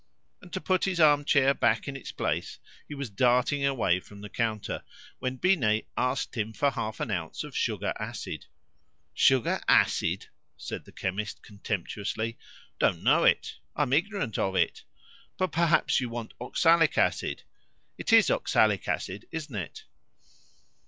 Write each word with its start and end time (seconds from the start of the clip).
And 0.41 0.51
to 0.53 0.59
put 0.59 0.85
his 0.85 0.99
arm 0.99 1.23
chair 1.25 1.53
back 1.53 1.87
in 1.87 1.95
its 1.95 2.11
place 2.11 2.57
he 2.87 2.95
was 2.95 3.07
darting 3.11 3.63
away 3.63 3.99
from 3.99 4.21
the 4.21 4.29
counter, 4.31 4.83
when 5.19 5.35
Binet 5.37 5.87
asked 5.95 6.35
him 6.35 6.53
for 6.53 6.71
half 6.71 6.99
an 6.99 7.11
ounce 7.11 7.43
of 7.43 7.55
sugar 7.55 7.93
acid. 7.99 8.47
"Sugar 9.13 9.61
acid!" 9.67 10.25
said 10.57 10.85
the 10.85 10.91
chemist 10.91 11.43
contemptuously, 11.43 12.39
"don't 12.79 13.03
know 13.03 13.23
it; 13.25 13.57
I'm 13.75 13.93
ignorant 13.93 14.39
of 14.39 14.55
it! 14.55 14.83
But 15.37 15.51
perhaps 15.51 15.99
you 15.99 16.09
want 16.09 16.33
oxalic 16.41 16.97
acid. 16.97 17.43
It 17.95 18.11
is 18.11 18.31
oxalic 18.31 18.87
acid, 18.87 19.27
isn't 19.31 19.53
it?" 19.55 19.83